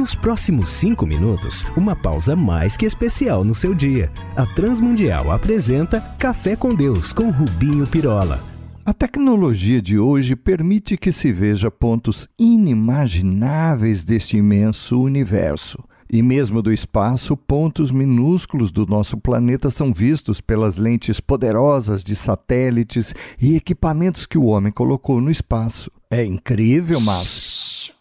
[0.00, 4.10] Nos próximos cinco minutos, uma pausa mais que especial no seu dia.
[4.34, 8.42] A Transmundial apresenta Café com Deus com Rubinho Pirola.
[8.82, 15.84] A tecnologia de hoje permite que se veja pontos inimagináveis deste imenso universo.
[16.10, 22.16] E mesmo do espaço, pontos minúsculos do nosso planeta são vistos pelas lentes poderosas de
[22.16, 25.90] satélites e equipamentos que o homem colocou no espaço.
[26.10, 27.99] É incrível, mas.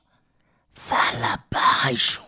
[0.90, 2.24] Fala baixo.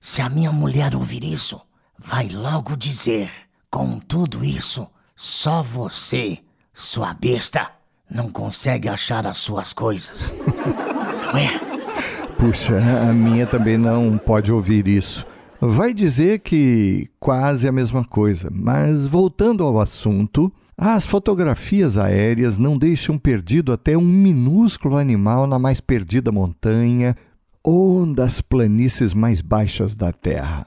[0.00, 1.60] Se a minha mulher ouvir isso,
[1.98, 3.28] vai logo dizer:
[3.68, 6.38] com tudo isso, só você,
[6.72, 7.72] sua besta,
[8.08, 10.32] não consegue achar as suas coisas.
[10.46, 11.58] não é?
[12.38, 15.26] Puxa, a minha também não pode ouvir isso.
[15.60, 22.78] Vai dizer que quase a mesma coisa, mas voltando ao assunto, as fotografias aéreas não
[22.78, 27.16] deixam perdido até um minúsculo animal na mais perdida montanha
[27.64, 30.66] ou das planícies mais baixas da terra.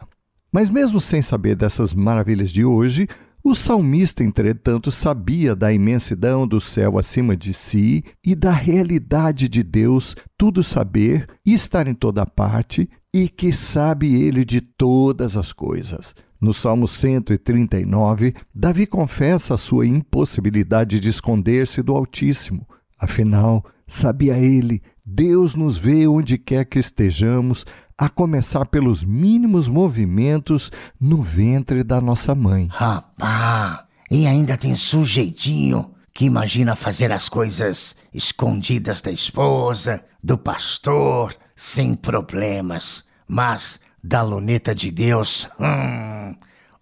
[0.51, 3.07] Mas mesmo sem saber dessas maravilhas de hoje,
[3.43, 9.63] o salmista, entretanto, sabia da imensidão do céu acima de si e da realidade de
[9.63, 15.53] Deus, tudo saber e estar em toda parte, e que sabe ele de todas as
[15.53, 16.13] coisas.
[16.41, 22.67] No Salmo 139, Davi confessa a sua impossibilidade de esconder-se do Altíssimo.
[22.99, 27.65] Afinal, sabia ele, Deus nos vê onde quer que estejamos,
[27.97, 32.67] a começar pelos mínimos movimentos no ventre da nossa mãe.
[32.69, 33.79] Rapaz,
[34.11, 41.95] e ainda tem sujeitinho que imagina fazer as coisas escondidas da esposa, do pastor, sem
[41.95, 43.03] problemas.
[43.27, 46.35] Mas da luneta de Deus, hum,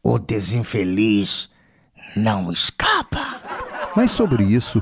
[0.04, 1.50] o desinfeliz
[2.16, 3.42] não escapa.
[3.96, 4.82] Mas sobre isso,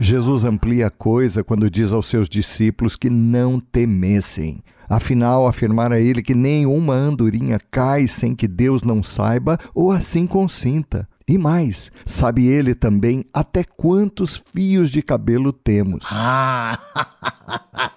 [0.00, 4.62] Jesus amplia a coisa quando diz aos seus discípulos que não temessem.
[4.88, 11.08] Afinal, afirmara ele que nenhuma andorinha cai sem que Deus não saiba ou assim consinta.
[11.26, 16.04] E mais, sabe ele também até quantos fios de cabelo temos.
[16.10, 16.78] Ah,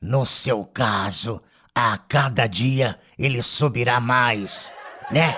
[0.00, 1.42] no seu caso,
[1.74, 4.72] a cada dia ele subirá mais,
[5.10, 5.36] né?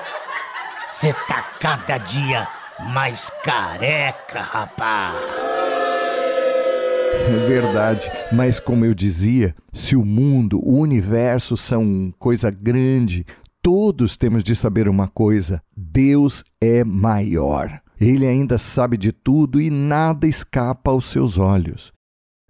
[0.89, 2.47] Você tá cada dia
[2.81, 5.40] mais careca, rapaz.
[7.13, 13.25] É verdade, mas como eu dizia, se o mundo, o universo são coisa grande,
[13.63, 17.81] todos temos de saber uma coisa: Deus é maior.
[18.01, 21.93] Ele ainda sabe de tudo e nada escapa aos seus olhos.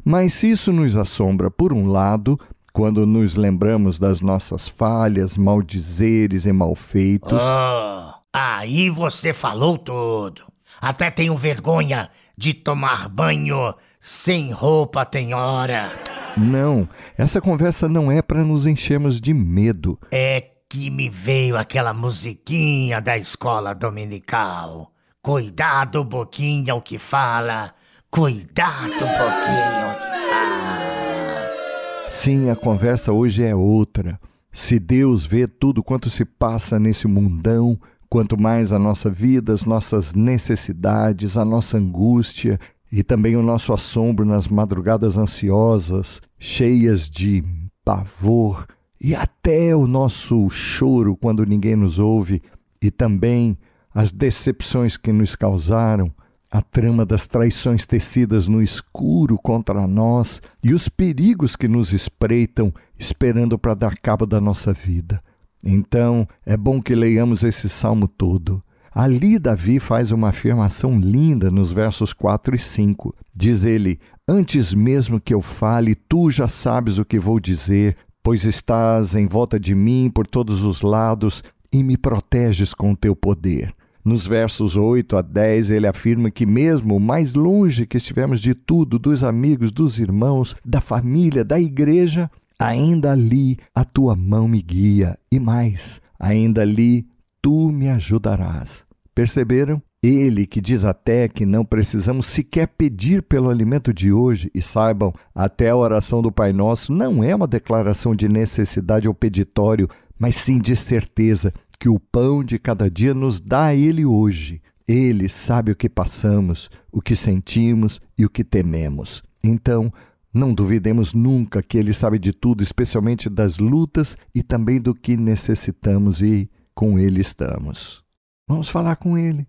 [0.04, 2.38] Mas se isso nos assombra por um lado,
[2.72, 7.42] quando nos lembramos das nossas falhas, maldizeres e malfeitos.
[7.42, 10.42] Oh, aí você falou tudo.
[10.80, 12.08] Até tenho vergonha
[12.40, 15.92] de tomar banho sem roupa tem hora.
[16.38, 20.00] Não, essa conversa não é para nos enchermos de medo.
[20.10, 24.90] É que me veio aquela musiquinha da escola dominical.
[25.20, 27.74] Cuidado, boquinha, o que fala.
[28.10, 32.08] Cuidado, boquinha, o que fala.
[32.08, 34.18] Sim, a conversa hoje é outra.
[34.50, 37.78] Se Deus vê tudo quanto se passa nesse mundão,
[38.10, 42.58] quanto mais a nossa vida, as nossas necessidades, a nossa angústia
[42.90, 47.44] e também o nosso assombro nas madrugadas ansiosas, cheias de
[47.84, 48.66] pavor,
[49.00, 52.42] e até o nosso choro quando ninguém nos ouve,
[52.82, 53.56] e também
[53.94, 56.12] as decepções que nos causaram,
[56.50, 62.74] a trama das traições tecidas no escuro contra nós e os perigos que nos espreitam,
[62.98, 65.22] esperando para dar cabo da nossa vida.
[65.64, 68.62] Então, é bom que leiamos esse salmo todo
[68.92, 73.14] Ali, Davi faz uma afirmação linda nos versos 4 e 5.
[73.34, 78.44] Diz ele: Antes mesmo que eu fale, tu já sabes o que vou dizer, pois
[78.44, 83.14] estás em volta de mim por todos os lados e me proteges com o teu
[83.14, 83.72] poder.
[84.04, 88.98] Nos versos 8 a 10, ele afirma que, mesmo mais longe que estivermos de tudo,
[88.98, 92.28] dos amigos, dos irmãos, da família, da igreja,
[92.60, 97.06] ainda ali a tua mão me guia, e mais, ainda ali
[97.40, 98.84] tu me ajudarás.
[99.14, 99.82] Perceberam?
[100.02, 105.12] Ele que diz até que não precisamos sequer pedir pelo alimento de hoje, e saibam,
[105.34, 110.36] até a oração do Pai Nosso não é uma declaração de necessidade ou peditório, mas
[110.36, 114.60] sim de certeza que o pão de cada dia nos dá a Ele hoje.
[114.86, 119.22] Ele sabe o que passamos, o que sentimos e o que tememos.
[119.42, 119.92] Então,
[120.32, 125.16] não duvidemos nunca que Ele sabe de tudo, especialmente das lutas e também do que
[125.16, 128.04] necessitamos, e com Ele estamos.
[128.48, 129.46] Vamos falar com Ele.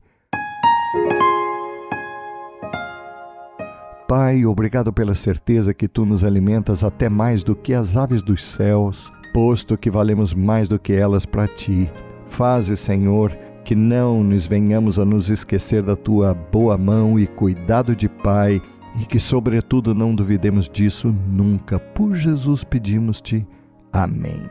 [4.08, 8.44] Pai, obrigado pela certeza que tu nos alimentas até mais do que as aves dos
[8.44, 9.12] céus.
[9.34, 11.90] posto que valemos mais do que elas para ti.
[12.26, 13.32] Faze, Senhor,
[13.64, 18.62] que não nos venhamos a nos esquecer da tua boa mão e cuidado de Pai,
[19.00, 21.80] e que, sobretudo, não duvidemos disso nunca.
[21.80, 23.46] Por Jesus pedimos-te.
[23.92, 24.42] Amém.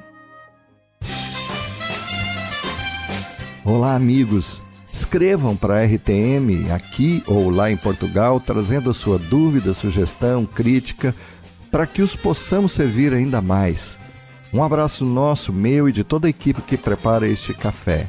[3.64, 4.62] Olá, amigos.
[4.92, 11.14] Escrevam para a RTM aqui ou lá em Portugal, trazendo a sua dúvida, sugestão, crítica,
[11.70, 13.98] para que os possamos servir ainda mais.
[14.52, 18.08] Um abraço nosso, meu e de toda a equipe que prepara este café.